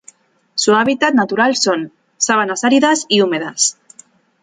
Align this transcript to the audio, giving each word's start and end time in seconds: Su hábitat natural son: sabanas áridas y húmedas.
Su 0.55 0.73
hábitat 0.73 1.13
natural 1.13 1.55
son: 1.55 1.93
sabanas 2.17 2.63
áridas 2.63 3.05
y 3.07 3.21
húmedas. 3.21 3.77